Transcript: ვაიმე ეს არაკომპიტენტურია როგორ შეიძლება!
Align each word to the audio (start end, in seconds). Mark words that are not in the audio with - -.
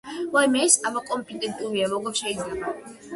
ვაიმე 0.35 0.61
ეს 0.67 0.77
არაკომპიტენტურია 0.89 1.91
როგორ 1.91 2.17
შეიძლება! 2.21 2.73